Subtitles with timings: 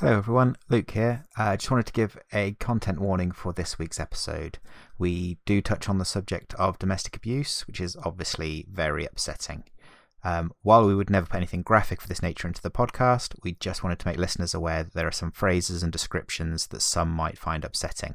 [0.00, 0.56] Hello, everyone.
[0.70, 1.26] Luke here.
[1.36, 4.58] I uh, just wanted to give a content warning for this week's episode.
[4.96, 9.64] We do touch on the subject of domestic abuse, which is obviously very upsetting.
[10.24, 13.52] Um, while we would never put anything graphic for this nature into the podcast, we
[13.60, 17.10] just wanted to make listeners aware that there are some phrases and descriptions that some
[17.10, 18.14] might find upsetting.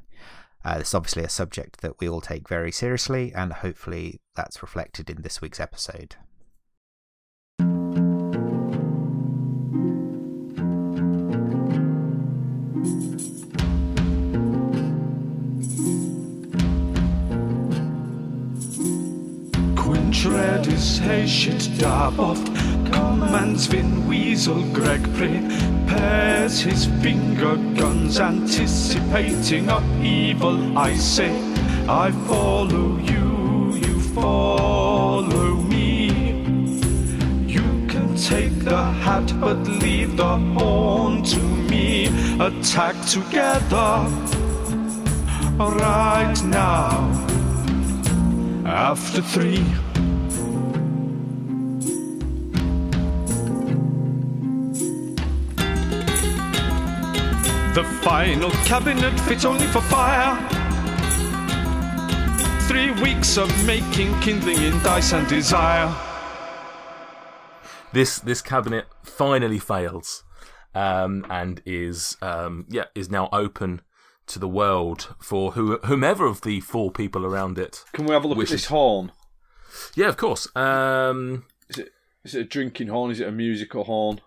[0.63, 4.63] Uh, this is obviously a subject that we all take very seriously, and hopefully that's
[4.63, 6.15] reflected in this week's episode.
[20.85, 22.37] Shit Dabov
[22.91, 30.77] Commands Vin Weasel Greg prepares his finger guns Anticipating upheaval.
[30.77, 31.33] I say
[31.89, 36.09] I follow you, you follow me.
[37.47, 42.09] You can take the hat but leave the horn to me.
[42.39, 44.05] Attack together.
[45.57, 47.25] Right now
[48.65, 49.65] after three
[57.75, 60.37] The final cabinet fits only for fire.
[62.69, 65.93] Three weeks of making, kindling in dice and desire.
[67.91, 70.23] This this cabinet finally fails,
[70.73, 73.81] um, and is um, yeah is now open
[74.27, 77.83] to the world for who, whomever of the four people around it.
[77.91, 78.53] Can we have a look wishes.
[78.53, 79.11] at this horn?
[79.97, 80.47] Yeah, of course.
[80.55, 81.89] Um, is it
[82.23, 83.11] is it a drinking horn?
[83.11, 84.21] Is it a musical horn?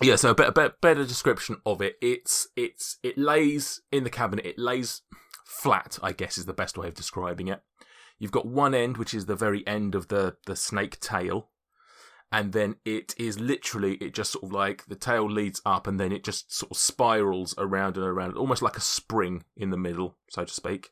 [0.00, 1.96] Yeah, so a better, better, better description of it.
[2.00, 4.46] It's it's it lays in the cabinet.
[4.46, 5.02] It lays
[5.44, 7.62] flat, I guess, is the best way of describing it.
[8.18, 11.48] You've got one end, which is the very end of the the snake tail,
[12.30, 15.98] and then it is literally it just sort of like the tail leads up, and
[15.98, 19.76] then it just sort of spirals around and around, almost like a spring in the
[19.76, 20.90] middle, so to speak,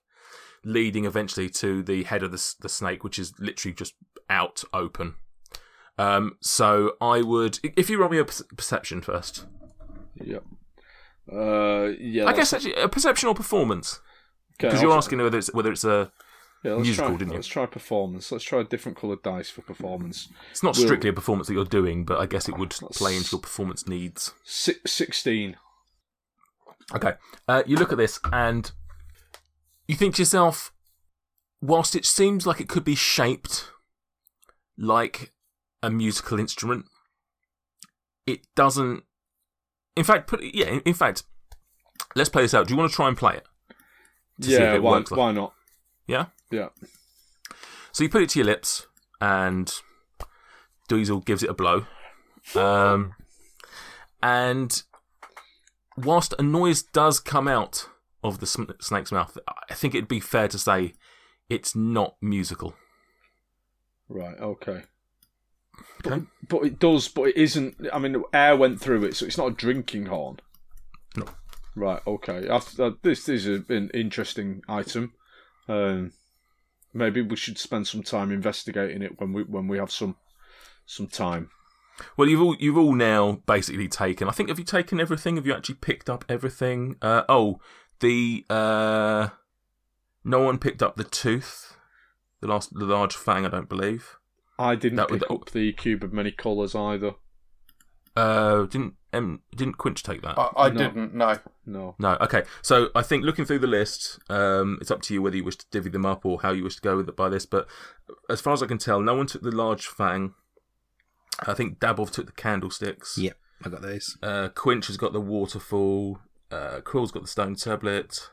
[0.65, 3.95] leading eventually to the head of the the snake, which is literally just
[4.29, 5.15] out open
[5.99, 9.47] um, so I would, if you roll me a perception first.
[10.15, 10.45] Yep.
[11.33, 12.27] Uh, yeah.
[12.27, 14.01] I guess actually a perception or performance.
[14.59, 16.11] Because you're asking whether it's whether it's a
[16.63, 17.37] yeah, let's musical, try, didn't you?
[17.37, 18.33] Let's try performance.
[18.33, 20.29] Let's try a different coloured dice for performance.
[20.51, 23.17] It's not we'll, strictly a performance that you're doing, but I guess it would play
[23.17, 24.33] into your performance needs.
[24.45, 25.57] Six, 16.
[26.95, 27.15] Okay.
[27.47, 28.71] Uh, you look at this and
[29.87, 30.73] you think to yourself,
[31.61, 33.71] whilst it seems like it could be shaped
[34.79, 35.33] like
[35.87, 36.87] a musical instrument.
[38.27, 39.05] It doesn't.
[39.97, 40.67] In fact, put yeah.
[40.67, 41.23] In, in fact,
[42.17, 42.67] let's play this out.
[42.67, 43.47] Do you want to try and play it?
[44.39, 45.55] yeah, it why, why not?
[46.07, 46.69] Yeah, yeah.
[47.93, 48.87] So you put it to your lips,
[49.21, 49.73] and
[50.91, 51.87] Dweezil gives it a blow.
[52.55, 53.15] Um,
[54.23, 54.83] and
[55.97, 57.89] whilst a noise does come out
[58.25, 58.47] of the
[58.81, 59.39] snake's mouth,
[59.71, 60.95] I think it'd be fair to say
[61.49, 62.75] it's not musical.
[64.09, 64.39] Right.
[64.39, 64.83] Okay.
[66.03, 67.77] But, but it does, but it isn't.
[67.93, 70.41] I mean, air went through it, so it's not a drinking horn.
[71.17, 71.27] No.
[71.75, 72.01] Right.
[72.07, 72.49] Okay.
[72.49, 75.13] I, I, this is an interesting item.
[75.69, 76.13] Um,
[76.95, 80.17] maybe we should spend some time investigating it when we when we have some
[80.87, 81.51] some time.
[82.17, 84.29] Well, you've all you've all now basically taken.
[84.29, 85.37] I think have you taken everything?
[85.37, 86.97] Have you actually picked up everything?
[87.01, 87.61] Uh, oh,
[88.01, 89.29] the uh,
[90.25, 91.77] no one picked up the tooth,
[92.41, 93.47] the last the large fang.
[93.47, 94.17] I don't believe.
[94.59, 97.15] I didn't that pick would, up the cube of many colours either.
[98.17, 100.39] Uh, didn't um, didn't Quinch take that?
[100.39, 100.79] I, I no.
[100.79, 101.15] didn't.
[101.15, 101.37] No,
[101.67, 102.17] no, no.
[102.21, 105.45] Okay, so I think looking through the list, um, it's up to you whether you
[105.45, 107.45] wish to divvy them up or how you wish to go with it by this.
[107.45, 107.67] But
[108.31, 110.35] as far as I can tell, no one took the large fang.
[111.47, 113.19] I think Dabov took the candlesticks.
[113.19, 114.17] Yep, I got those.
[114.23, 116.21] Uh, Quinch has got the waterfall.
[116.51, 118.31] Uh, Krill's got the stone tablet.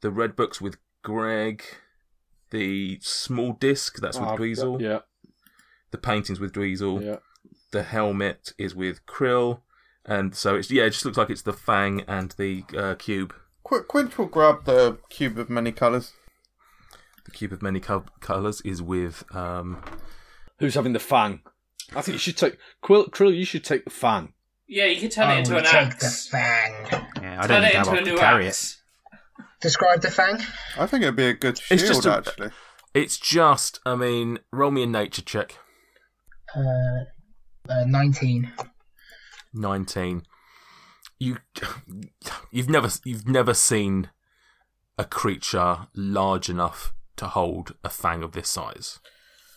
[0.00, 1.64] The red books with Greg
[2.50, 4.80] the small disc that's with oh, Dweezil.
[4.80, 5.00] Yeah.
[5.90, 7.04] The paintings with Dweezil.
[7.04, 7.16] Yeah.
[7.72, 9.60] The helmet is with Krill,
[10.04, 13.32] and so it's yeah, it just looks like it's the Fang and the uh, cube.
[13.62, 16.12] Qu- Quinch will grab the cube of many colours.
[17.24, 19.82] The cube of many co- colours is with um.
[20.58, 21.42] Who's having the Fang?
[21.94, 23.06] I think you should take Quill.
[23.06, 24.32] Krill, you should take the Fang.
[24.66, 26.26] Yeah, you could turn it into an take axe.
[26.26, 26.72] the fang.
[27.20, 28.79] Yeah, I don't turn think it into a carry axe.
[29.60, 29.62] It.
[29.62, 30.38] Describe the fang.
[30.78, 32.50] I think it'd be a good shield, it's just a, actually.
[32.94, 35.56] It's just, I mean, roll me a nature check.
[36.56, 37.04] Uh,
[37.68, 38.52] uh, 19.
[39.54, 40.22] 19.
[41.18, 41.38] You,
[42.50, 44.10] you've never, you've never seen
[44.98, 48.98] a creature large enough to hold a fang of this size.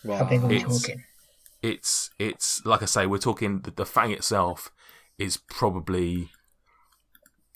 [0.04, 0.18] Wow.
[0.18, 1.04] How big are we it's, talking?
[1.62, 3.60] It's, it's like I say, we're talking.
[3.62, 4.70] The, the fang itself
[5.18, 6.30] is probably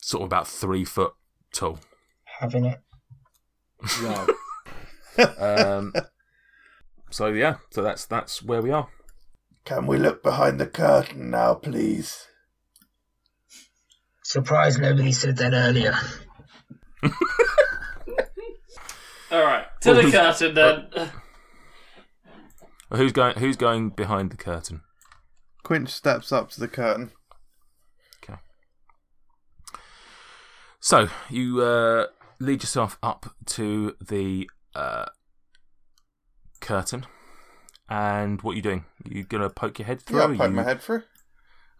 [0.01, 1.13] sort of about three foot
[1.53, 1.79] tall.
[2.39, 2.81] Having it.
[4.03, 4.27] Wow.
[5.19, 5.93] Um,
[7.11, 8.89] so yeah, so that's that's where we are.
[9.65, 12.29] Can we look behind the curtain now, please?
[14.23, 15.97] Surprised nobody said that earlier.
[19.33, 21.11] All right, to Well, the curtain then.
[22.91, 23.39] Who's going?
[23.39, 24.83] Who's going behind the curtain?
[25.65, 27.11] Quinch steps up to the curtain.
[28.23, 28.39] Okay.
[30.81, 32.07] So you uh,
[32.41, 35.07] lead yourself up to the uh,
[36.61, 37.07] curtain,
[37.89, 38.85] and what are you doing?
[39.05, 40.19] You're gonna poke your head through?
[40.19, 41.03] Yeah, I'll poke You- my head through.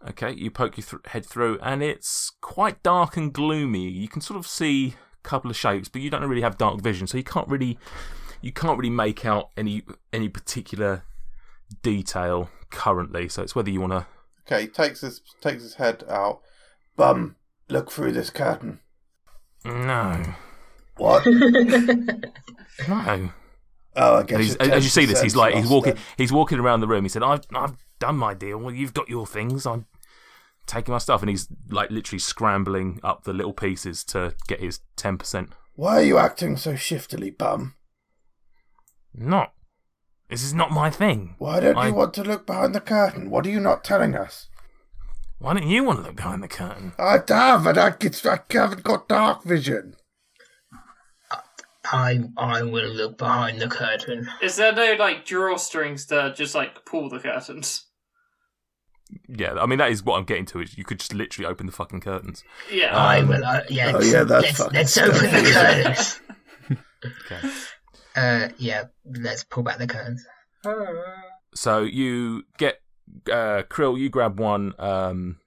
[0.07, 3.89] Okay, you poke your th- head through, and it's quite dark and gloomy.
[3.89, 6.81] You can sort of see a couple of shapes, but you don't really have dark
[6.81, 7.77] vision, so you can't really
[8.41, 9.83] you can't really make out any
[10.13, 11.03] any particular
[11.83, 13.27] detail currently.
[13.27, 14.07] So it's whether you want to.
[14.47, 16.39] Okay, he takes his takes his head out.
[16.95, 17.35] Bum,
[17.67, 18.79] look through this curtain.
[19.65, 20.23] No,
[20.99, 21.25] What?
[22.87, 23.31] no.
[23.95, 24.55] Oh, I guess.
[24.55, 26.03] And as you see this, he's like he's walking then.
[26.17, 27.03] he's walking around the room.
[27.03, 28.57] He said, "I've I've done my deal.
[28.59, 29.65] Well, you've got your things.
[29.65, 29.85] I'm
[30.67, 34.79] taking my stuff." And he's like literally scrambling up the little pieces to get his
[34.95, 35.49] ten percent.
[35.75, 37.75] Why are you acting so shiftily, bum?
[39.13, 39.53] Not.
[40.29, 41.35] This is not my thing.
[41.39, 43.29] Why don't I- you want to look behind the curtain?
[43.29, 44.47] What are you not telling us?
[45.39, 46.91] Why don't you want to look behind the curtain?
[46.99, 49.95] I have, and I, get, I haven't got dark vision.
[51.91, 54.27] I I will look behind the curtain.
[54.41, 57.85] Is there no like drawstrings to just like pull the curtains?
[59.27, 60.59] Yeah, I mean that is what I'm getting to.
[60.61, 62.43] Is you could just literally open the fucking curtains.
[62.71, 62.95] Yeah.
[62.95, 63.43] I will.
[63.43, 65.53] Uh, yeah, Oh, yeah, that's let's, let's open the stealthy, isn't it?
[65.53, 66.19] curtains.
[67.31, 67.49] Okay.
[68.15, 70.25] Uh, yeah, let's pull back the curtains.
[71.55, 72.81] So you get
[73.31, 73.97] uh, Krill.
[73.97, 75.37] You grab one um,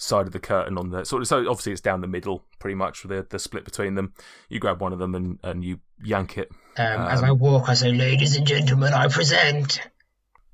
[0.00, 1.28] side of the curtain on the sort of.
[1.28, 4.14] So obviously it's down the middle, pretty much the the split between them.
[4.48, 6.50] You grab one of them and and you yank it.
[6.76, 9.80] Um, as Um, I walk, I say, "Ladies and gentlemen, I present."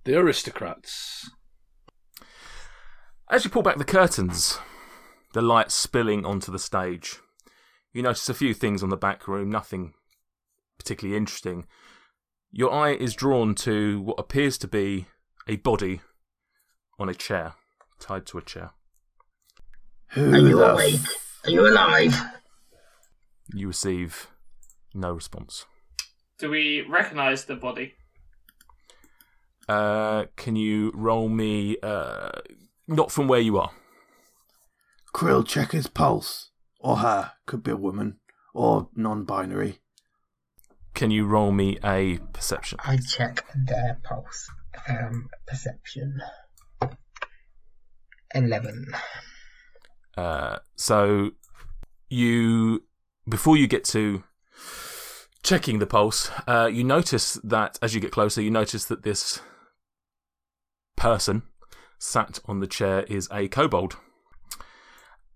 [0.05, 1.29] the aristocrats.
[3.29, 4.59] As you pull back the curtains,
[5.33, 7.17] the light spilling onto the stage,
[7.93, 9.95] you notice a few things on the back room, nothing
[10.79, 11.67] particularly interesting.
[12.53, 15.07] Your eye is drawn to what appears to be
[15.49, 16.03] a body
[17.01, 17.55] on a chair,
[17.99, 18.71] tied to a chair.
[20.11, 21.01] Who Are you the awake?
[21.45, 22.15] Are you alive?
[23.55, 24.29] You receive
[24.95, 25.67] no response.
[26.39, 27.95] Do we recognise the body?
[29.69, 32.31] Uh, can you roll me, uh,
[32.87, 33.71] not from where you are?
[35.15, 36.51] Krill check his pulse.
[36.79, 37.33] Or her.
[37.47, 38.19] Could be a woman.
[38.55, 39.81] Or non binary.
[40.95, 42.79] Can you roll me a perception?
[42.85, 44.49] I check their pulse.
[44.89, 46.21] Um, perception.
[48.35, 48.87] Eleven.
[50.17, 51.31] Uh, so
[52.09, 52.83] you
[53.29, 54.23] before you get to
[55.43, 59.41] checking the pulse, uh, you notice that as you get closer, you notice that this
[60.97, 61.43] person
[61.99, 63.97] sat on the chair is a kobold.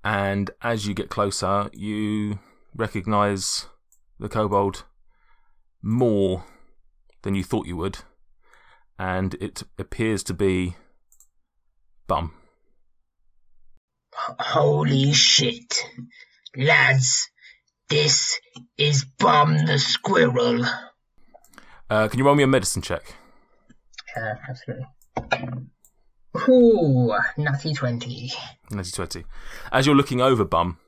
[0.03, 2.39] And as you get closer, you
[2.75, 3.67] recognize
[4.19, 4.85] the kobold
[5.83, 6.45] more
[7.23, 7.99] than you thought you would,
[8.99, 10.77] and it appears to be
[12.07, 12.40] Bum.
[14.39, 15.85] Holy shit.
[16.57, 17.31] Lads,
[17.89, 18.39] this
[18.77, 20.65] is Bum the Squirrel.
[21.89, 23.15] Uh, can you roll me a medicine check?
[24.17, 24.87] Uh, absolutely.
[26.49, 28.31] Ooh, nutty 20.
[28.69, 29.25] 1920.
[29.73, 30.79] As you're looking over Bum,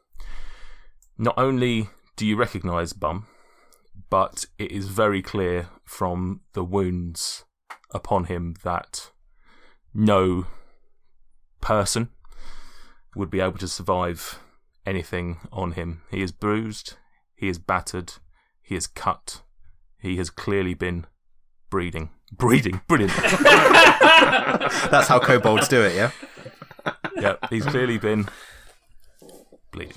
[1.18, 3.26] not only do you recognise Bum,
[4.10, 7.44] but it is very clear from the wounds
[7.92, 9.10] upon him that
[9.94, 10.46] no
[11.60, 12.10] person
[13.14, 14.38] would be able to survive
[14.86, 16.02] anything on him.
[16.10, 16.94] He is bruised,
[17.34, 18.14] he is battered,
[18.62, 19.42] he is cut,
[19.98, 21.06] he has clearly been
[21.70, 22.10] breeding.
[22.32, 23.12] Breeding, brilliant.
[24.90, 26.10] That's how kobolds do it, yeah?
[27.16, 28.26] yeah, he's clearly been
[29.70, 29.96] bleeding.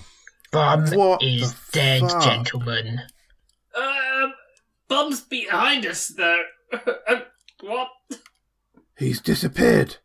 [0.52, 2.24] Bum What is the dead, fuck?
[2.24, 3.02] gentlemen.
[3.78, 4.34] Um,
[4.88, 6.44] Bum's behind us though.
[7.08, 7.22] Um,
[7.62, 7.90] what?
[8.98, 9.98] He's disappeared.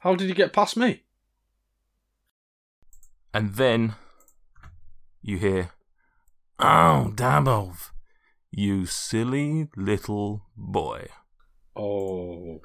[0.00, 1.04] How did he get past me?
[3.34, 3.94] And then
[5.22, 5.70] you hear,
[6.58, 7.90] Oh, Dabov,
[8.50, 11.08] you silly little boy.
[11.74, 12.60] Oh,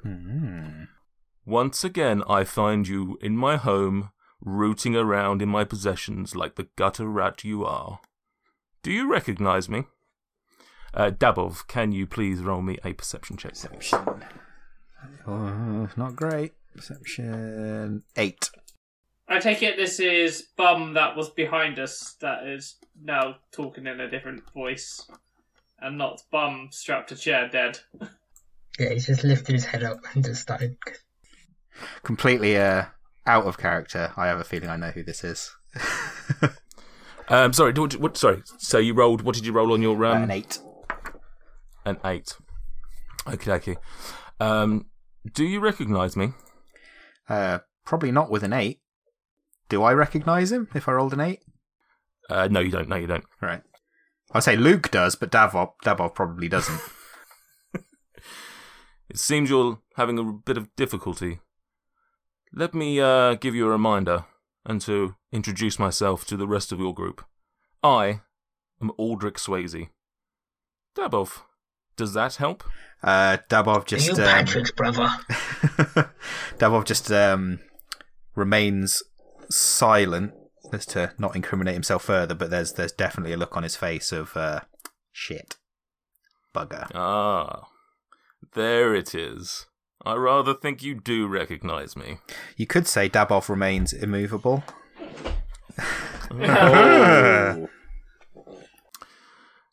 [1.46, 4.10] Once again, I find you in my home,
[4.40, 8.00] rooting around in my possessions like the gutter rat you are.
[8.82, 9.84] Do you recognize me?
[10.94, 13.52] Uh, Dabov, can you please roll me a perception check?
[13.52, 14.24] Perception.
[15.26, 16.52] Oh, not great.
[16.74, 18.02] Perception.
[18.16, 18.50] Eight.
[19.28, 24.00] I take it this is Bum that was behind us that is now talking in
[24.00, 25.06] a different voice,
[25.80, 27.78] and not Bum strapped to chair dead.
[28.78, 30.76] Yeah, he's just lifted his head up and just started.
[32.02, 32.86] Completely uh,
[33.26, 34.12] out of character.
[34.16, 35.54] I have a feeling I know who this is.
[37.30, 38.42] Um, sorry, what, what, sorry.
[38.58, 39.22] So you rolled.
[39.22, 40.58] What did you roll on your um, An eight.
[41.84, 42.34] An eight.
[43.26, 43.76] Okay, okay.
[44.40, 44.86] Um,
[45.34, 46.32] do you recognise me?
[47.28, 48.80] Uh, probably not with an eight.
[49.68, 51.40] Do I recognise him if I rolled an eight?
[52.30, 52.88] Uh, no, you don't.
[52.88, 53.24] No, you don't.
[53.40, 53.62] Right.
[54.32, 56.80] I'd say Luke does, but Davov, Davov probably doesn't.
[59.10, 61.40] It seems you're having a bit of difficulty.
[62.52, 64.26] Let me uh, give you a reminder
[64.66, 67.24] and to introduce myself to the rest of your group.
[67.82, 68.20] I
[68.82, 69.88] am Aldrich Swayze.
[70.96, 71.40] Dabov,
[71.96, 72.64] does that help?
[73.02, 75.08] Uh, Dabov Are just you um, Patrick's brother?
[76.58, 77.60] Davov just um,
[78.34, 79.02] remains
[79.50, 80.32] silent
[80.72, 84.12] as to not incriminate himself further, but there's there's definitely a look on his face
[84.12, 84.60] of uh,
[85.12, 85.56] shit,
[86.54, 86.90] bugger.
[86.94, 87.68] Ah,
[88.54, 89.66] there it is.
[90.04, 92.18] I rather think you do recognize me.
[92.56, 94.62] You could say Dabov remains immovable.
[96.30, 97.68] Oh.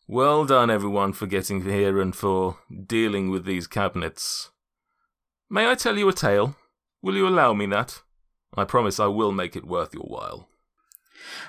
[0.08, 4.50] Well done, everyone, for getting here and for dealing with these cabinets.
[5.50, 6.54] May I tell you a tale?
[7.02, 8.02] Will you allow me that?
[8.56, 10.48] I promise I will make it worth your while.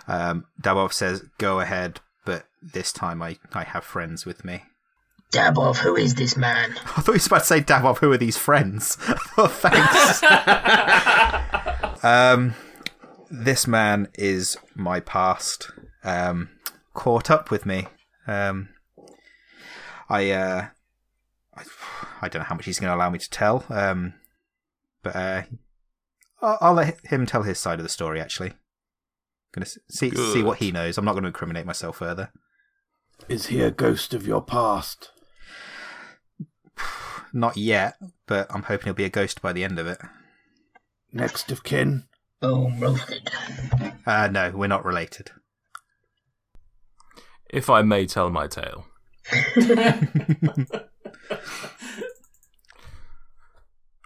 [0.08, 4.64] Um, Dabov says, "Go ahead," but this time I I have friends with me.
[5.32, 6.72] Dabov, who is this man?
[6.98, 8.98] I thought you were about to say, Davov, who are these friends?
[9.38, 10.24] oh, thanks.
[12.04, 12.56] um,
[13.30, 15.72] this man is my past.
[16.04, 16.50] Um,
[16.94, 17.88] caught up with me.
[18.26, 18.70] Um,
[20.10, 20.68] I, uh,
[21.56, 21.64] I,
[22.22, 23.66] I don't know how much he's going to allow me to tell.
[23.70, 24.14] Um,
[25.04, 25.42] but uh,
[26.42, 28.20] I'll, I'll let him tell his side of the story.
[28.20, 28.54] Actually,
[29.54, 30.98] going to see see what he knows.
[30.98, 32.32] I'm not going to incriminate myself further.
[33.28, 35.12] Is he a ghost of your past?
[37.34, 40.00] Not yet, but I'm hoping he'll be a ghost by the end of it.
[41.12, 42.06] Next of kin?
[42.40, 43.30] Boom, roasted.
[44.06, 45.32] Uh, no, we're not related.
[47.50, 48.86] If I may tell my tale.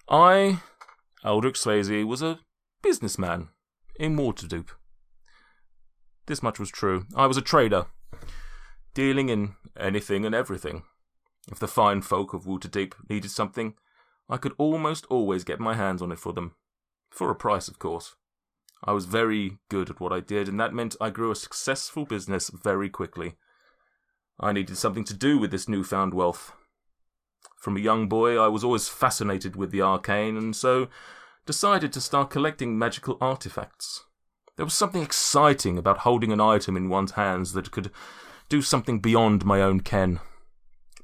[0.09, 0.59] I,
[1.23, 2.39] Aldrich Swayze, was a
[2.81, 3.49] businessman
[3.99, 4.69] in Waterdeep.
[6.25, 7.05] This much was true.
[7.15, 7.85] I was a trader,
[8.93, 10.83] dealing in anything and everything.
[11.51, 13.75] If the fine folk of Waterdeep needed something,
[14.29, 16.55] I could almost always get my hands on it for them.
[17.11, 18.15] For a price, of course.
[18.83, 22.05] I was very good at what I did, and that meant I grew a successful
[22.05, 23.35] business very quickly.
[24.39, 26.53] I needed something to do with this newfound wealth.
[27.62, 30.88] From a young boy, I was always fascinated with the arcane, and so
[31.46, 34.03] decided to start collecting magical artifacts.
[34.58, 37.91] There was something exciting about holding an item in one's hands that could
[38.50, 40.22] do something beyond my own ken.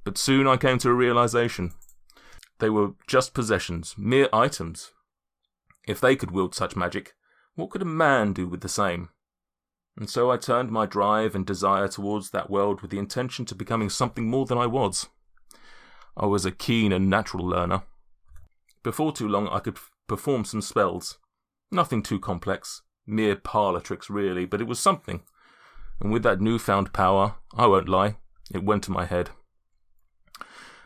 [0.04, 1.74] But soon I came to a realization.
[2.58, 4.94] They were just possessions, mere items.
[5.88, 7.14] If they could wield such magic,
[7.54, 9.10] what could a man do with the same?
[9.96, 13.54] And so I turned my drive and desire towards that world with the intention to
[13.54, 15.08] becoming something more than I was.
[16.20, 17.84] I was a keen and natural learner.
[18.84, 21.20] Before too long, I could perform some spells.
[21.72, 25.22] Nothing too complex, mere parlour tricks, really, but it was something.
[26.02, 28.18] And with that newfound power, I won't lie,
[28.52, 29.30] it went to my head.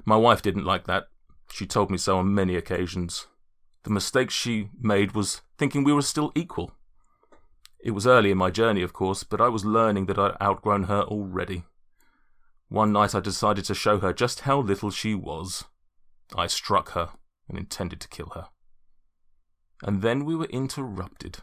[0.03, 1.07] My wife didn't like that.
[1.51, 3.27] She told me so on many occasions.
[3.83, 6.71] The mistake she made was thinking we were still equal.
[7.83, 10.83] It was early in my journey, of course, but I was learning that I'd outgrown
[10.83, 11.63] her already.
[12.72, 15.66] One night I decided to show her just how little she was.
[16.38, 17.10] I struck her
[17.50, 18.48] and intended to kill her.
[19.84, 21.40] And then we were interrupted.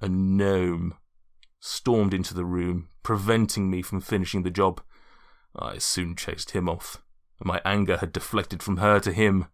[0.00, 0.94] A gnome
[1.58, 4.80] stormed into the room, preventing me from finishing the job.
[5.56, 7.02] I soon chased him off,
[7.40, 9.46] and my anger had deflected from her to him.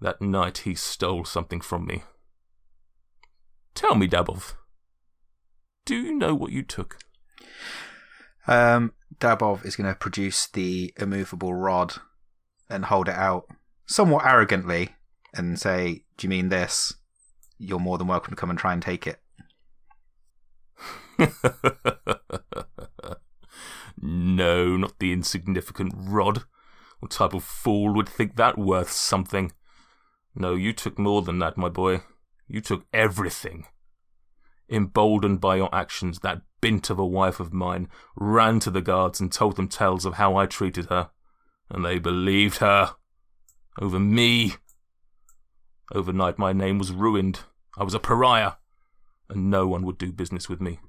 [0.00, 2.02] That night he stole something from me.
[3.76, 4.54] Tell me, Dabov,
[5.84, 6.98] do you know what you took?
[8.48, 11.94] Um, Dabov is going to produce the immovable rod
[12.68, 13.46] and hold it out
[13.86, 14.96] somewhat arrogantly
[15.34, 16.94] and say, Do you mean this?
[17.58, 19.20] You're more than welcome to come and try and take it.
[24.00, 26.44] no, not the insignificant rod.
[27.00, 29.52] What type of fool would think that worth something?
[30.34, 32.00] No, you took more than that, my boy.
[32.48, 33.66] You took everything.
[34.68, 39.20] Emboldened by your actions, that bint of a wife of mine ran to the guards
[39.20, 41.10] and told them tales of how I treated her.
[41.70, 42.96] And they believed her.
[43.80, 44.54] Over me.
[45.92, 47.40] Overnight, my name was ruined.
[47.76, 48.52] I was a pariah.
[49.28, 50.80] and no one would do business with me.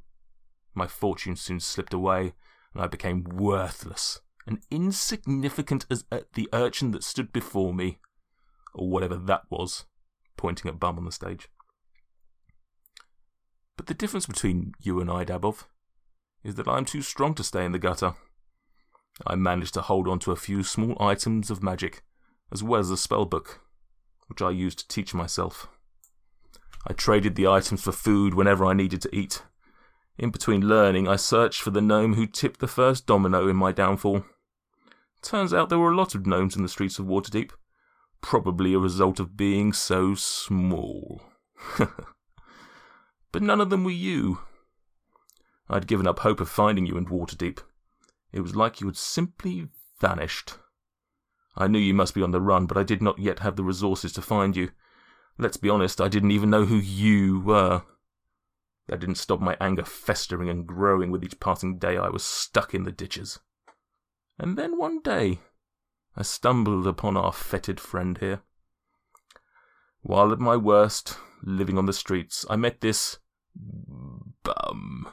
[0.74, 2.34] My fortune soon slipped away,
[2.74, 8.00] and I became worthless and insignificant as uh, the urchin that stood before me,
[8.74, 9.86] or whatever that was,
[10.38, 11.50] pointing at Bum on the stage.
[13.77, 15.65] But the difference between you and I, Dabov,
[16.44, 18.13] is that I'm too strong to stay in the gutter.
[19.25, 22.03] I managed to hold on to a few small items of magic,
[22.51, 23.62] as well as a spell book,
[24.27, 25.67] which I used to teach myself.
[26.88, 29.44] I traded the items for food whenever I needed to eat.
[30.17, 33.72] In between learning, I searched for the gnome who tipped the first domino in my
[33.72, 34.24] downfall.
[35.22, 37.51] Turns out there were a lot of gnomes in the streets of Waterdeep,
[38.22, 41.22] probably a result of being so small.
[43.36, 44.39] but none of them were you.
[45.68, 47.60] I'd given up hope of finding you in Waterdeep.
[48.32, 49.68] It was like you had simply
[50.00, 50.54] vanished.
[51.54, 53.63] I knew you must be on the run, but I did not yet have the
[53.65, 54.70] resources to find you.
[55.38, 57.84] Let's be honest, I didn't even know who you were.
[58.88, 62.74] That didn't stop my anger festering and growing with each passing day I was stuck
[62.74, 63.39] in the ditches.
[64.39, 65.39] And then one day,
[66.15, 68.44] I stumbled upon our fetid friend here.
[70.04, 73.18] While at my worst, living on the streets, I met this
[73.56, 75.08] bum.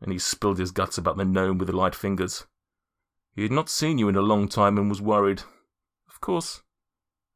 [0.00, 2.46] And he spilled his guts about the gnome with light fingers.
[3.34, 5.42] He had not seen you in a long time and was worried.
[6.08, 6.62] Of course,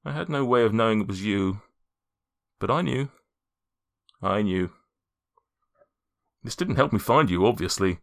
[0.05, 1.63] I had no way of knowing it was you.
[2.59, 3.11] But I knew.
[4.23, 4.71] I knew.
[6.43, 7.99] This didn't help me find you, obviously.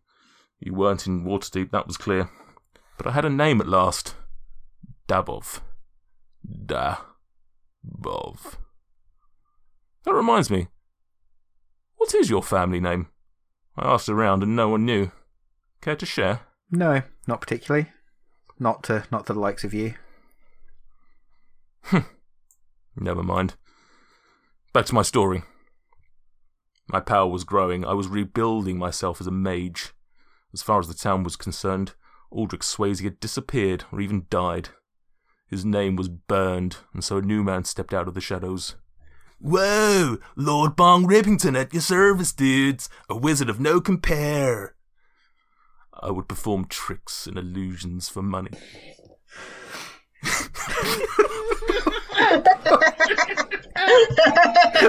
[0.60, 2.30] You weren't in Waterdeep, that was clear.
[2.98, 4.16] But I had a name at last.
[5.08, 5.62] Dabov.
[6.66, 6.98] Da.
[7.86, 8.56] Bov.
[10.04, 10.68] That reminds me.
[12.04, 13.08] What is your family name?
[13.78, 15.12] I asked around and no one knew.
[15.80, 16.42] Care to share?
[16.70, 17.94] No, not particularly.
[18.60, 19.94] Not to not to the likes of you.
[21.84, 22.00] Hmm.
[22.98, 23.56] Never mind.
[24.74, 25.44] Back to my story.
[26.90, 27.86] My power was growing.
[27.86, 29.94] I was rebuilding myself as a mage.
[30.54, 31.94] As far as the town was concerned,
[32.32, 34.70] Aldrich Swayze had disappeared or even died.
[35.48, 38.76] His name was burned, and so a new man stepped out of the shadows.
[39.44, 40.18] Whoa!
[40.38, 42.88] Lord Bong Rippington at your service, dudes!
[43.10, 44.74] A wizard of no compare!
[46.02, 48.52] I would perform tricks and illusions for money.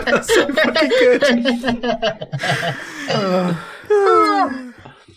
[0.04, 1.22] That's so fucking good.
[1.22, 2.84] that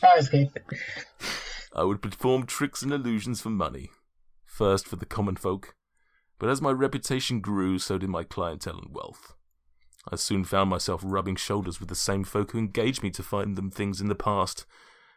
[0.02, 0.50] was good.
[1.76, 3.91] I would perform tricks and illusions for money.
[4.47, 5.76] First for the common folk,
[6.39, 9.34] but as my reputation grew, so did my clientele and wealth.
[10.10, 13.56] I soon found myself rubbing shoulders with the same folk who engaged me to find
[13.56, 14.65] them things in the past,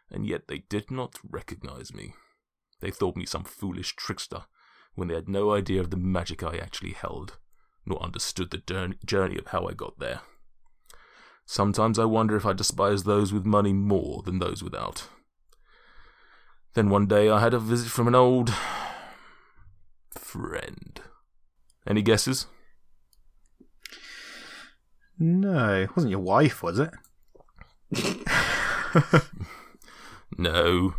[0.09, 2.13] and yet they did not recognize me.
[2.81, 4.45] They thought me some foolish trickster,
[4.95, 7.37] when they had no idea of the magic I actually held,
[7.85, 10.21] nor understood the journey of how I got there.
[11.45, 15.07] Sometimes I wonder if I despise those with money more than those without.
[16.73, 18.53] Then one day I had a visit from an old
[20.11, 21.01] friend.
[21.87, 22.47] Any guesses?
[25.17, 26.91] No, it wasn't your wife, was it?
[30.37, 30.95] no.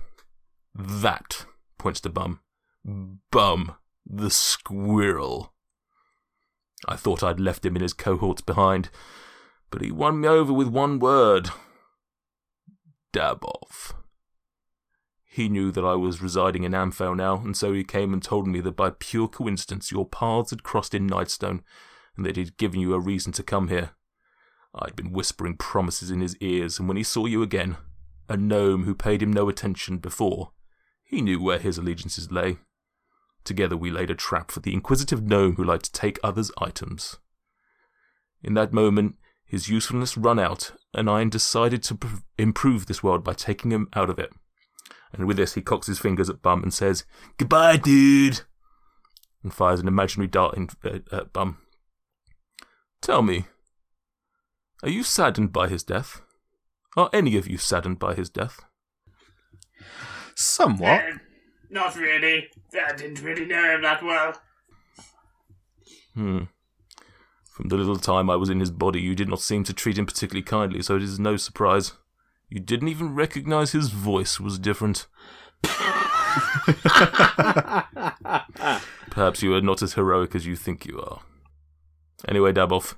[0.75, 1.47] That
[1.79, 2.40] points to Bum.
[2.85, 3.75] Bum,
[4.07, 5.53] the squirrel.
[6.88, 8.90] I thought I'd left him and his cohorts behind,
[9.71, 11.51] but he won me over with one word.
[13.12, 13.95] Dabov.
[15.33, 18.47] He knew that I was residing in Amphail now, and so he came and told
[18.47, 21.62] me that by pure coincidence your paths had crossed in Nightstone,
[22.18, 23.92] and that he'd given you a reason to come here.
[24.75, 27.79] I'd been whispering promises in his ears, and when he saw you again,
[28.29, 30.51] a gnome who paid him no attention before,
[31.03, 32.59] he knew where his allegiances lay.
[33.42, 37.16] Together we laid a trap for the inquisitive gnome who liked to take others' items.
[38.42, 39.16] In that moment,
[39.47, 43.88] his usefulness ran out, and I decided to pr- improve this world by taking him
[43.95, 44.31] out of it.
[45.12, 47.05] And with this, he cocks his fingers at Bum and says,
[47.37, 48.40] Goodbye, dude!
[49.42, 51.59] And fires an imaginary dart in, uh, at Bum.
[53.01, 53.46] Tell me,
[54.83, 56.22] are you saddened by his death?
[56.96, 58.61] Are any of you saddened by his death?
[60.35, 61.05] Somewhat.
[61.05, 61.18] Uh,
[61.70, 62.48] not really.
[62.75, 64.35] I didn't really know him that well.
[66.14, 66.44] Hmm.
[67.51, 69.98] From the little time I was in his body, you did not seem to treat
[69.98, 71.92] him particularly kindly, so it is no surprise.
[72.53, 75.07] You didn't even recognize his voice was different.
[79.11, 81.23] Perhaps you are not as heroic as you think you are.
[82.29, 82.97] Anyway, Dabov,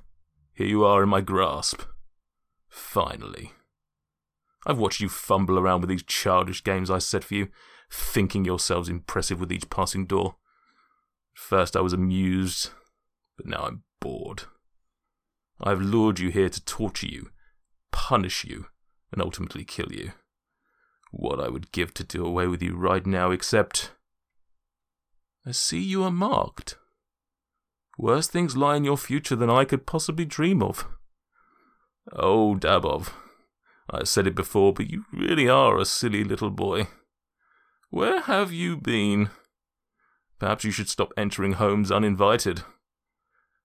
[0.53, 1.83] here you are in my grasp.
[2.67, 3.53] Finally.
[4.67, 7.47] I've watched you fumble around with these childish games I set for you,
[7.89, 10.35] thinking yourselves impressive with each passing door.
[11.33, 12.71] First I was amused,
[13.37, 14.43] but now I'm bored.
[15.61, 17.29] I've lured you here to torture you,
[17.93, 18.65] punish you,
[19.15, 20.11] and ultimately kill you.
[21.11, 23.91] What I would give to do away with you right now, except.
[25.45, 26.77] I see you are marked.
[27.97, 30.85] Worse things lie in your future than I could possibly dream of.
[32.11, 33.13] Oh, Dabov,
[33.89, 36.87] I've said it before, but you really are a silly little boy.
[37.89, 39.29] Where have you been?
[40.39, 42.63] Perhaps you should stop entering homes uninvited.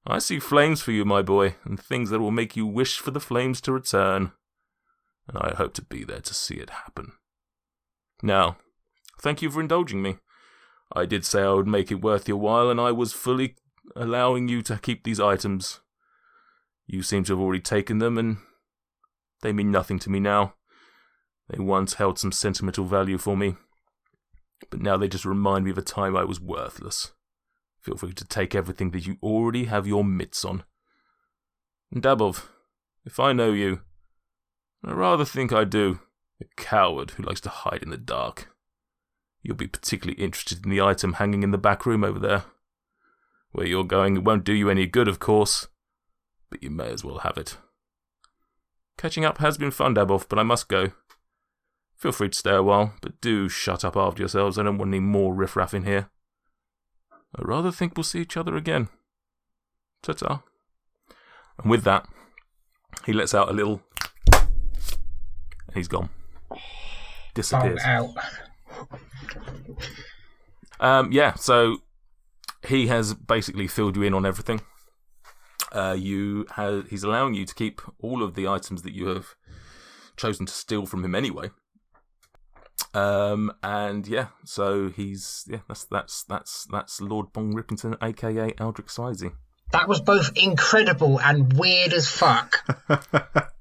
[0.06, 3.10] I see flames for you, my boy, and things that will make you wish for
[3.10, 4.30] the flames to return.
[5.32, 7.12] And I hope to be there to see it happen.
[8.20, 8.56] Now,
[9.20, 10.16] thank you for indulging me.
[10.92, 13.54] I did say I would make it worth your while, and I was fully
[13.94, 15.80] allowing you to keep these items.
[16.86, 18.38] You seem to have already taken them, and
[19.42, 20.54] they mean nothing to me now.
[21.48, 23.54] They once held some sentimental value for me,
[24.68, 27.12] but now they just remind me of a time I was worthless.
[27.80, 30.64] Feel free to take everything that you already have your mitts on.
[31.92, 32.46] And Dabov,
[33.04, 33.80] if I know you,
[34.84, 36.00] I rather think I do,
[36.40, 38.48] a coward who likes to hide in the dark.
[39.42, 42.44] You'll be particularly interested in the item hanging in the back room over there.
[43.52, 45.68] Where you're going, it won't do you any good, of course,
[46.50, 47.56] but you may as well have it.
[48.96, 50.92] Catching up has been fun, Dabov, but I must go.
[51.96, 54.58] Feel free to stay a while, but do shut up after yourselves.
[54.58, 56.10] I don't want any more riffraff in here.
[57.36, 58.88] I rather think we'll see each other again.
[60.02, 60.42] Ta ta.
[61.58, 62.08] And with that,
[63.04, 63.82] he lets out a little.
[65.70, 66.10] And he's gone.
[66.50, 66.58] Bum
[67.34, 67.80] Disappears.
[67.84, 68.10] out.
[70.80, 71.78] Um, yeah, so
[72.66, 74.62] he has basically filled you in on everything.
[75.72, 79.36] Uh, you have, he's allowing you to keep all of the items that you have
[80.16, 81.50] chosen to steal from him anyway.
[82.92, 88.88] Um, and yeah, so he's yeah, that's that's that's that's Lord Bong Rippington, aka Aldrich
[88.88, 89.32] Swayze.
[89.70, 92.66] That was both incredible and weird as fuck.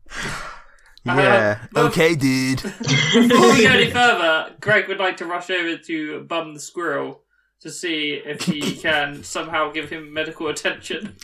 [1.17, 1.60] yeah.
[1.76, 2.62] Uh, okay, dude.
[2.62, 7.22] Before we go any further, Greg would like to rush over to Bum the Squirrel
[7.62, 11.15] to see if he can somehow give him medical attention.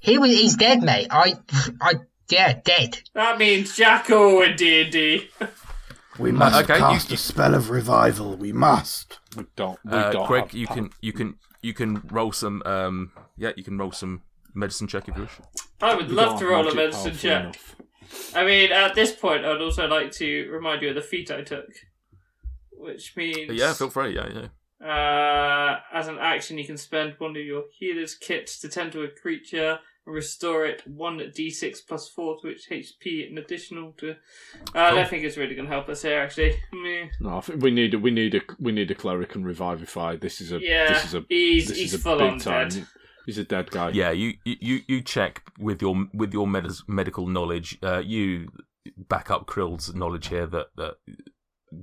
[0.00, 1.08] He was, he's dead, mate.
[1.10, 1.34] I,
[1.80, 1.94] I,
[2.28, 3.00] yeah, dead.
[3.14, 5.28] That means Jackal in D&D.
[6.18, 8.36] We must okay, cast you- a spell of revival.
[8.36, 9.18] We must.
[9.36, 9.78] We don't.
[9.84, 10.26] We Uh, don't.
[10.26, 13.78] Greg, have you pa- can you can you can roll some um yeah you can
[13.78, 14.22] roll some
[14.54, 15.32] medicine check if you wish.
[15.80, 17.60] I would we love to roll a medicine powerful check.
[18.10, 18.36] Enough.
[18.36, 21.42] I mean, at this point, I'd also like to remind you of the feat I
[21.42, 21.68] took,
[22.72, 24.14] which means Yeah, feel free.
[24.14, 24.48] Yeah, yeah.
[24.80, 29.02] Uh, as an action, you can spend one of your healer's kits to tend to
[29.02, 34.10] a creature and restore it 1d6 plus 4 to its HP, an additional to.
[34.10, 34.14] Uh,
[34.74, 34.98] I Cool.
[35.00, 36.54] don't think it's really going to help us here, actually.
[36.72, 37.08] Meh.
[37.20, 40.16] No, I think we need a we need a we need a cleric and revivify.
[40.16, 42.68] This is a Yeah, this is a he's, this he's is a full on time.
[42.68, 42.86] dead.
[43.28, 43.90] He's a dead guy.
[43.90, 47.76] Yeah, you you you check with your with your med- medical knowledge.
[47.82, 48.48] Uh, you
[48.96, 50.94] back up Krill's knowledge here that that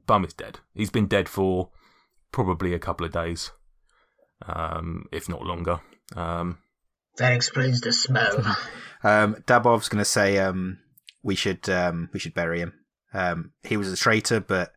[0.07, 0.61] Bum is dead.
[0.73, 1.69] He's been dead for
[2.31, 3.51] probably a couple of days,
[4.47, 5.81] um, if not longer.
[6.15, 6.57] Um,
[7.17, 8.57] That explains the smell.
[9.03, 10.79] Um, Dabov's going to say um,
[11.21, 12.73] we should um, we should bury him.
[13.13, 14.71] Um, he was a traitor, but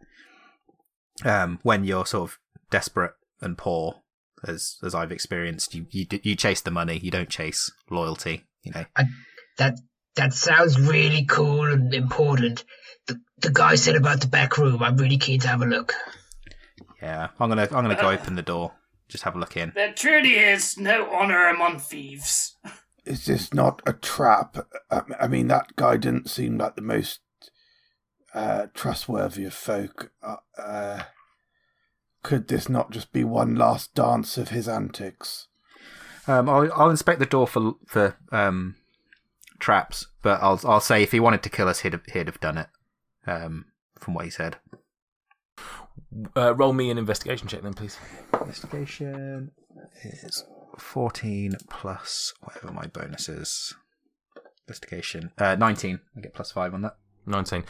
[1.24, 2.38] um, when you're sort of
[2.70, 4.02] desperate and poor,
[4.46, 6.98] as as I've experienced, you you you chase the money.
[6.98, 8.44] You don't chase loyalty.
[8.62, 8.84] You know.
[9.58, 9.78] That
[10.16, 12.64] that sounds really cool and important.
[13.06, 14.82] The the guy said about the back room.
[14.82, 15.94] I'm really keen to have a look.
[17.02, 18.74] Yeah, I'm gonna I'm gonna go open the door.
[19.08, 19.72] Just have a look in.
[19.74, 22.54] There truly is no honour among thieves.
[23.06, 24.66] Is this not a trap?
[24.90, 27.20] I I mean, that guy didn't seem like the most
[28.34, 30.12] uh, trustworthy of folk.
[30.22, 31.02] Uh, uh,
[32.22, 35.48] could this not just be one last dance of his antics?
[36.26, 38.76] Um, I'll I'll inspect the door for for um
[39.58, 42.40] traps, but I'll I'll say if he wanted to kill us, he'd have, he'd have
[42.40, 42.68] done it.
[43.26, 43.66] Um,
[43.98, 44.56] from what he said.
[46.36, 47.98] uh, roll me an investigation check then, please.
[48.32, 49.50] Investigation
[50.02, 50.44] is
[50.78, 53.74] 14 plus whatever my bonus is.
[54.66, 55.32] Investigation.
[55.36, 56.00] Uh, 19.
[56.16, 56.96] I get plus 5 on that.
[57.30, 57.64] 19.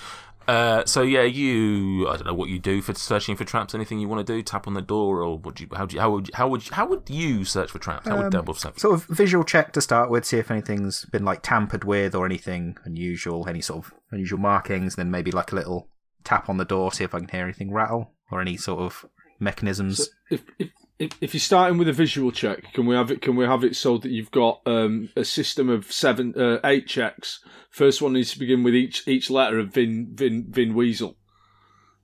[0.46, 3.74] Uh, so yeah, you I don't know what you do for searching for traps.
[3.74, 4.42] Anything you want to do?
[4.42, 5.68] Tap on the door, or would you?
[5.76, 6.00] How do you?
[6.00, 6.28] How would?
[6.28, 6.66] You, how would?
[6.66, 8.08] You, how would you search for traps?
[8.08, 8.78] How would Um, Double search?
[8.78, 12.24] Sort of visual check to start with, see if anything's been like tampered with or
[12.24, 15.90] anything unusual, any sort of unusual markings, then maybe like a little
[16.24, 19.04] tap on the door, see if I can hear anything rattle or any sort of
[19.38, 19.98] mechanisms.
[19.98, 23.22] So if, if if if you're starting with a visual check, can we have it?
[23.22, 26.86] Can we have it so that you've got um, a system of seven, uh, eight
[26.88, 27.40] checks?
[27.70, 31.16] First one needs to begin with each each letter of Vin Vin Vin Weasel.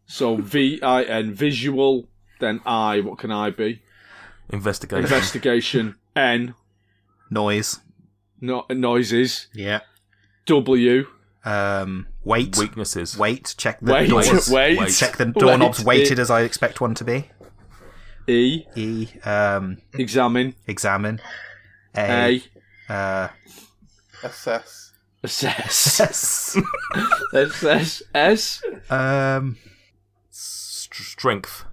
[0.07, 2.09] So V I N visual,
[2.41, 3.01] then I.
[3.01, 3.83] What can I be?
[4.51, 5.03] Investigation.
[5.05, 6.55] Investigation N
[7.31, 7.81] Noise.
[8.41, 9.49] no- noises.
[9.55, 9.81] Yeah.
[10.47, 11.07] W.
[11.45, 12.57] Um, weight.
[12.57, 13.19] Weaknesses.
[13.19, 13.55] Wait.
[13.57, 14.49] Check the Wait, doors.
[14.51, 14.93] wait, Wait.
[14.93, 16.01] Check the doorknobs Wait.
[16.01, 17.31] weighted as I expect one to be.
[18.27, 18.65] E.
[18.75, 19.09] E.
[19.25, 20.55] Um, Examine.
[20.67, 21.21] examine.
[21.97, 22.43] A.
[22.89, 22.93] A.
[22.93, 23.29] Uh,
[24.23, 24.93] Assess.
[25.23, 26.01] Assess.
[26.01, 26.57] S.
[27.33, 28.03] Assess.
[28.15, 28.63] S.
[28.91, 29.57] um,
[30.31, 31.65] strength.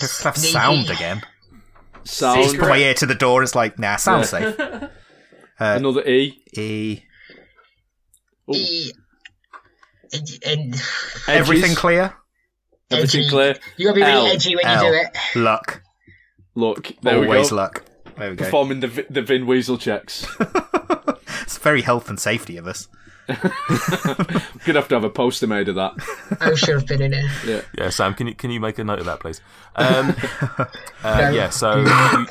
[0.00, 1.22] let's have sound again.
[2.04, 2.42] Sound.
[2.42, 3.42] Just put my ear to the door.
[3.42, 4.56] It's like, nah, sound safe.
[5.58, 6.42] Another E.
[6.56, 7.02] E.
[8.52, 8.92] E.
[10.12, 11.28] And, and Edges.
[11.28, 12.14] Everything clear.
[12.90, 13.30] Everything edgy.
[13.30, 13.56] clear.
[13.76, 14.26] You gotta be really L.
[14.26, 14.84] edgy when L.
[14.84, 15.16] you do it.
[15.36, 15.82] Luck.
[16.54, 17.56] Look, there we Always go.
[17.56, 17.84] luck.
[18.16, 18.44] There we go.
[18.44, 20.26] Performing the the Vin Weasel checks.
[21.42, 22.88] It's very health and safety of us.
[23.28, 25.92] Gonna have to have a poster made of that.
[26.40, 27.24] I should have been in it.
[27.46, 27.60] Yeah.
[27.78, 29.40] Yeah, Sam, can you can you make a note of that, please?
[29.76, 30.14] Um,
[30.58, 30.64] uh,
[31.20, 31.30] No.
[31.30, 32.26] yeah, so you,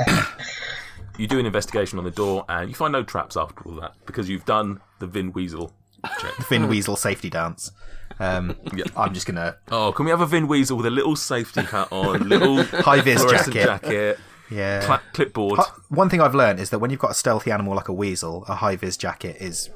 [1.17, 3.93] you do an investigation on the door, and you find no traps after all that
[4.05, 5.71] because you've done the Vin Weasel
[6.19, 6.33] check.
[6.49, 7.71] Vin Weasel safety dance.
[8.19, 8.85] Um, Yeah.
[8.95, 11.89] I'm just gonna Oh, can we have a Vin Weasel with a little safety hat
[11.91, 13.65] on, little high vis fluorescent jacket.
[13.83, 14.81] jacket, Yeah.
[14.85, 15.59] cla- clipboard?
[15.59, 17.93] Hi- One thing I've learned is that when you've got a stealthy animal like a
[17.93, 19.69] weasel, a high vis jacket is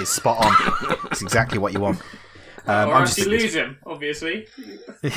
[0.00, 0.98] is spot on.
[1.10, 2.00] It's exactly what you want.
[2.66, 4.46] Um, or I'm else just you lose him, obviously.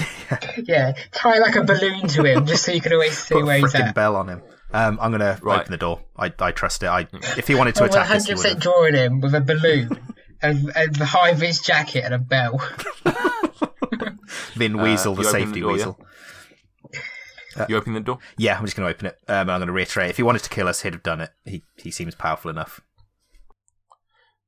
[0.63, 3.45] Yeah, tie like a balloon to him just so you can always see put a
[3.45, 3.95] where he's freaking at.
[3.95, 4.41] bell on him.
[4.73, 5.59] Um, I'm gonna Right.
[5.59, 5.99] open the door.
[6.17, 6.87] I, I trust it.
[6.87, 8.59] I if he wanted to I'm attack us, he 100% would have.
[8.59, 9.97] drawing him with a balloon,
[10.41, 12.59] and, and a high vis jacket and a bell.
[14.53, 15.85] Vin Weasel, the you open safety the door, yeah?
[15.85, 17.65] weasel.
[17.69, 18.19] you open the door.
[18.37, 19.17] Yeah, I'm just going to open it.
[19.27, 20.09] Um, I'm going to reiterate.
[20.09, 21.31] If he wanted to kill us, he'd have done it.
[21.45, 22.81] He he seems powerful enough.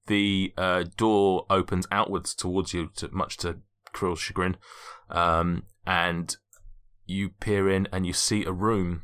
[0.08, 3.60] The uh, door opens outwards towards you, to, much to
[3.94, 4.58] Krill's chagrin,
[5.10, 6.36] um, and
[7.06, 9.04] you peer in and you see a room.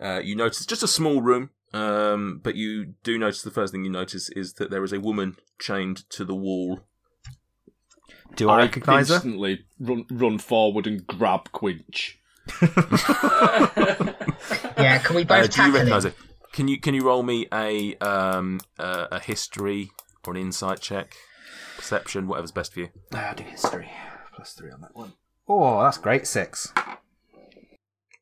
[0.00, 3.84] Uh, you notice just a small room, um, but you do notice the first thing
[3.84, 6.80] you notice is that there is a woman chained to the wall.
[8.36, 9.16] Do I, recognise her?
[9.16, 12.18] instantly run run forward and grab Quinch.
[14.78, 16.12] Yeah, can we Uh, both do you tackle recognise him?
[16.12, 16.52] it?
[16.52, 19.90] Can you can you roll me a um uh, a history
[20.26, 21.14] or an insight check,
[21.76, 22.88] perception, whatever's best for you.
[23.12, 23.90] I'll do history.
[24.34, 25.12] Plus three on that one.
[25.48, 26.26] Oh, that's great.
[26.26, 26.72] Six.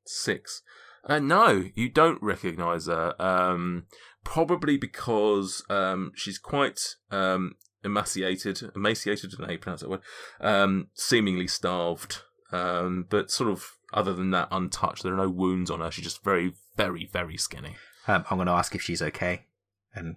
[0.04, 0.62] Six.
[1.08, 3.14] Uh, no, you don't recognise her.
[3.20, 3.86] Um,
[4.24, 8.70] probably because um, she's quite um, emaciated.
[8.76, 10.02] Emaciated, I how you pronounce that word.
[10.40, 12.22] Um, seemingly starved.
[12.52, 15.02] Um, but sort of, other than that, untouched.
[15.02, 15.90] There are no wounds on her.
[15.90, 17.76] She's just very, very, very skinny.
[18.06, 19.44] Um, I'm going to ask if she's okay
[19.94, 20.16] and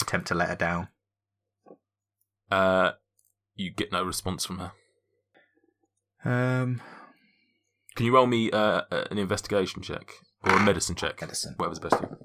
[0.00, 0.88] attempt to let her down.
[2.50, 2.92] Uh,
[3.54, 4.72] you get no response from her.
[6.24, 6.80] Um,
[7.94, 11.20] Can you roll me uh, uh, an investigation check or a medicine check?
[11.20, 11.54] Medicine.
[11.56, 12.18] Whatever's best for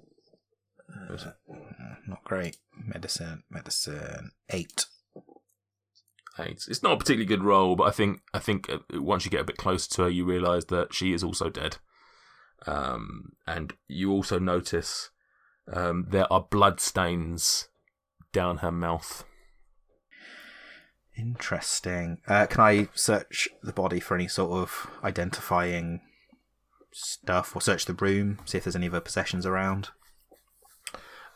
[0.89, 1.15] you.
[1.15, 2.58] uh, not great.
[2.75, 3.43] Medicine.
[3.49, 4.32] Medicine.
[4.49, 4.86] Eight.
[6.39, 6.65] Eight.
[6.67, 9.41] It's not a particularly good roll, but I think I think uh, once you get
[9.41, 11.77] a bit closer to her, you realise that she is also dead.
[12.65, 15.12] Um, and you also notice
[15.71, 17.67] um, there are blood stains
[18.34, 19.23] down her mouth.
[21.19, 22.19] Interesting.
[22.27, 25.99] Uh, can I search the body for any sort of identifying
[26.91, 29.89] stuff, or search the room, see if there's any other possessions around?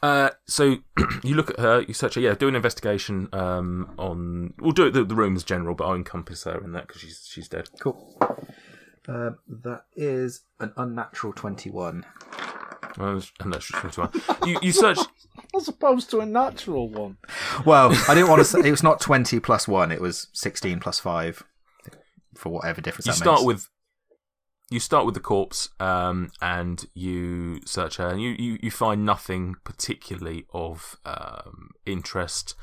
[0.02, 0.78] Uh, so
[1.24, 2.22] you look at her, you search her.
[2.22, 4.54] Yeah, do an investigation um, on.
[4.60, 7.02] We'll do it the, the room as general, but I'll encompass her in that because
[7.02, 7.70] she's she's dead.
[7.80, 8.18] Cool.
[9.08, 12.06] Um, that is an unnatural twenty-one.
[12.98, 14.12] And that's just 21.
[14.46, 15.00] You you search.
[15.56, 17.18] As opposed to a natural one.
[17.66, 20.80] Well, I didn't want to say it was not twenty plus one; it was sixteen
[20.80, 21.44] plus five.
[22.36, 23.46] For whatever difference you that start makes.
[23.46, 23.70] with
[24.74, 29.06] you start with the corpse um, and you search her and you, you, you find
[29.06, 32.56] nothing particularly of um, interest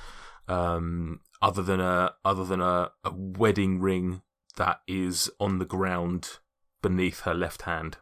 [0.49, 4.23] um, other than a other than a, a wedding ring
[4.57, 6.39] that is on the ground
[6.83, 7.99] beneath her left hand.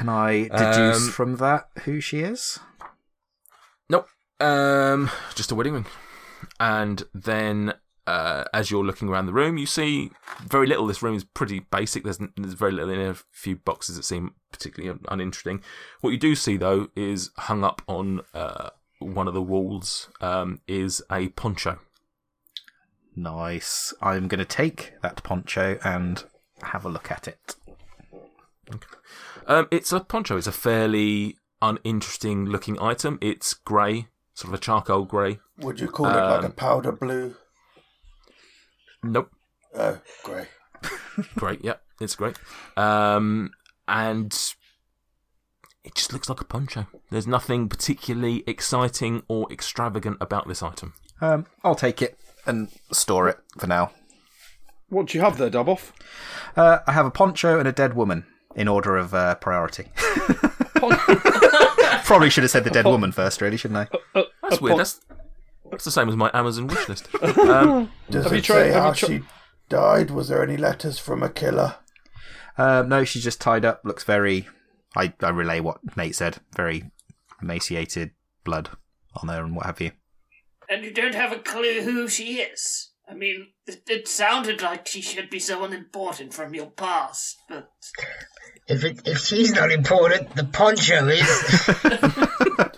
[0.00, 2.58] Can I deduce Um, from that who she is?
[3.90, 4.08] Nope.
[4.40, 5.86] Um, just a wedding ring.
[6.58, 7.74] And then,
[8.06, 10.10] uh, as you're looking around the room, you see
[10.42, 10.86] very little.
[10.86, 12.04] This room is pretty basic.
[12.04, 13.10] There's, there's very little in it.
[13.10, 15.62] A few boxes that seem particularly uninteresting.
[16.00, 20.62] What you do see, though, is hung up on uh, one of the walls um,
[20.66, 21.78] is a poncho.
[23.14, 23.92] Nice.
[24.00, 26.24] I'm going to take that poncho and
[26.62, 27.56] have a look at it.
[29.46, 30.36] Um, it's a poncho.
[30.36, 33.18] It's a fairly uninteresting looking item.
[33.20, 35.38] It's grey, sort of a charcoal grey.
[35.58, 37.34] Would you call it like a Um, powder blue?
[39.02, 39.30] Nope.
[39.74, 40.48] Oh, grey.
[41.36, 41.64] great.
[41.64, 42.36] Yeah, it's great.
[42.76, 43.50] Um,
[43.88, 44.32] and
[45.84, 46.86] it just looks like a poncho.
[47.10, 50.94] There's nothing particularly exciting or extravagant about this item.
[51.20, 53.92] Um, I'll take it and store it for now.
[54.88, 55.92] What do you have there, Dabov?
[56.56, 58.26] Uh, I have a poncho and a dead woman
[58.56, 59.88] in order of uh, priority.
[62.04, 64.22] Probably should have said the dead woman first, really, shouldn't I?
[64.42, 64.78] That's weird.
[64.78, 65.00] That's
[65.70, 67.08] that's the same as my Amazon wish list.
[67.22, 69.22] Um, Does Have it you tried- say have how you tri- she
[69.68, 70.10] died?
[70.10, 71.76] Was there any letters from a killer?
[72.58, 73.82] Um, no, she's just tied up.
[73.84, 74.48] Looks very.
[74.96, 76.38] I, I relay what Nate said.
[76.56, 76.90] Very
[77.40, 78.10] emaciated,
[78.44, 78.70] blood
[79.14, 79.92] on her, and what have you.
[80.68, 82.90] And you don't have a clue who she is.
[83.08, 87.70] I mean, it, it sounded like she should be someone important from your past, but
[88.70, 91.20] If it, if she's not important, the poncho is.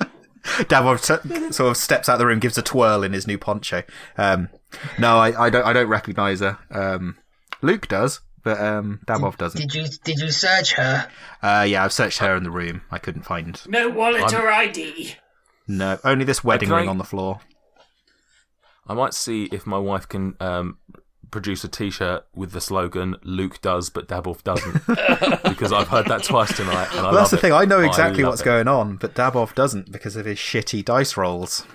[0.68, 3.82] Dabov sort of steps out of the room, gives a twirl in his new poncho.
[4.18, 4.48] Um,
[4.98, 5.64] no, I, I don't.
[5.64, 6.58] I don't recognise her.
[6.70, 7.16] Um,
[7.62, 9.60] Luke does, but um, Dabov doesn't.
[9.60, 11.08] Did you did you search her?
[11.42, 12.82] Uh, yeah, I've searched her in the room.
[12.90, 13.60] I couldn't find.
[13.68, 15.16] no wallet I'm- or ID.
[15.68, 16.80] No, only this wedding Okay.
[16.80, 17.40] ring on the floor.
[18.88, 20.78] I might see if my wife can um,
[21.32, 24.86] produce a T-shirt with the slogan "Luke does, but Dabov doesn't,"
[25.44, 27.40] because I've heard that twice tonight, and I Well, that's love the it.
[27.40, 27.52] thing.
[27.52, 28.44] I know exactly love what's it.
[28.44, 31.66] going on, but Dabov doesn't because of his shitty dice rolls.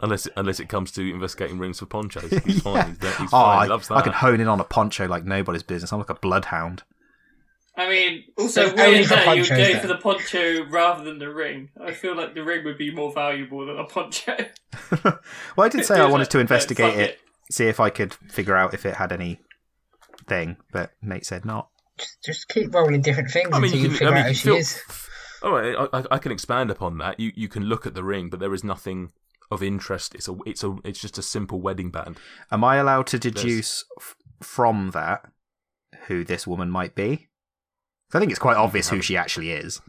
[0.00, 2.88] Unless it, unless it comes to investigating rings for ponchos, he's fine.
[2.90, 3.58] He's, there- he's Oh, fine.
[3.58, 3.94] I, he loves that.
[3.96, 5.92] I can hone in on a poncho like nobody's business.
[5.92, 6.82] I'm like a bloodhound.
[7.76, 11.02] I mean, also So only weird that you would ponchos, go for the poncho rather
[11.04, 11.70] than the ring.
[11.84, 14.36] I feel like the ring would be more valuable than a poncho.
[15.56, 17.20] Well, I did say I wanted to investigate fuck it, it."
[17.54, 19.40] See if I could figure out if it had any
[20.28, 21.68] thing, but Nate said not.
[22.24, 24.28] Just keep rolling different things I mean, until you you, can, figure I mean, out
[24.28, 24.80] who she feel, is.
[25.42, 27.20] All right, I, I- I can expand upon that.
[27.20, 29.12] You you can look at the ring, but there is nothing
[29.50, 30.14] of interest.
[30.14, 32.18] It's a it's a it's just a simple wedding band.
[32.50, 35.30] Am I allowed to deduce f- from that
[36.08, 37.28] who this woman might be?
[38.12, 39.80] I think it's quite obvious who she actually is.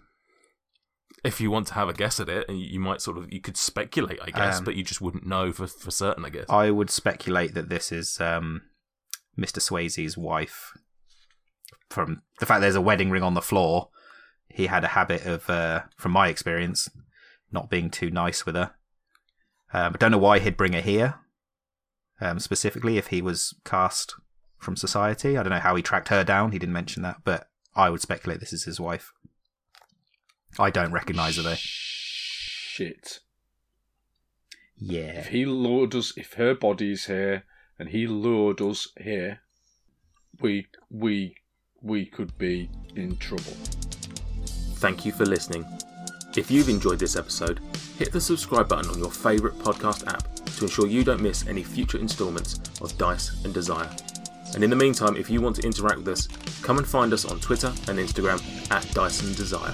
[1.26, 3.58] If you want to have a guess at it, you, might sort of you could
[3.58, 6.24] speculate, I guess, Um, but you just wouldn't know for for certain.
[6.24, 6.46] I guess.
[6.50, 8.62] I would speculate that this is um,
[9.38, 9.60] Mr.
[9.60, 10.72] Swayze's wife.
[11.90, 13.90] From the fact there's a wedding ring on the floor,
[14.50, 16.90] he had a habit of, uh, from my experience,
[17.52, 18.72] not being too nice with her.
[19.74, 21.16] Um, I don't know why he'd bring her here,
[22.22, 24.16] um, specifically if he was cast
[24.58, 25.38] from society.
[25.38, 26.52] I don't know how he tracked her down.
[26.52, 29.12] He didn't mention that, but I would speculate this is his wife.
[30.60, 31.56] I don't recognise her though.
[31.58, 33.20] Shit.
[34.78, 35.20] Yeah.
[35.20, 37.44] If he lured us, if her body's here
[37.80, 39.42] and he lured us here,
[40.40, 41.36] we we
[41.82, 43.56] we could be in trouble.
[44.78, 45.66] Thank you for listening.
[46.36, 47.62] If you've enjoyed this episode,
[47.98, 51.64] hit the subscribe button on your favourite podcast app to ensure you don't miss any
[51.64, 53.90] future instalments of Dice and Desire.
[54.54, 56.28] And in the meantime, if you want to interact with us,
[56.62, 58.42] come and find us on Twitter and Instagram
[58.72, 59.74] at Dice and Desire.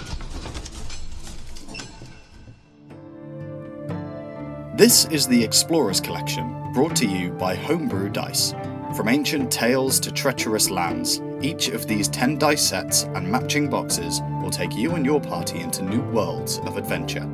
[4.82, 8.56] This is the Explorers Collection, brought to you by Homebrew Dice.
[8.98, 14.22] From ancient tales to treacherous lands, each of these 10 dice sets and matching boxes
[14.42, 17.28] will take you and your party into new worlds of adventure.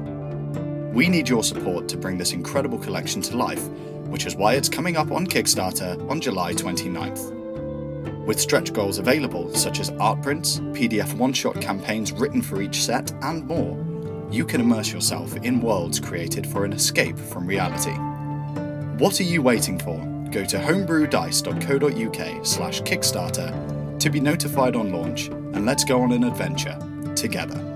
[0.92, 3.66] We need your support to bring this incredible collection to life,
[4.10, 7.34] which is why it's coming up on Kickstarter on July 29th.
[8.26, 12.84] With stretch goals available, such as art prints, PDF one shot campaigns written for each
[12.84, 13.78] set, and more,
[14.30, 17.94] you can immerse yourself in worlds created for an escape from reality.
[19.02, 19.98] What are you waiting for?
[20.32, 26.24] Go to homebrewdice.co.uk slash Kickstarter to be notified on launch and let's go on an
[26.24, 26.78] adventure
[27.16, 27.67] together.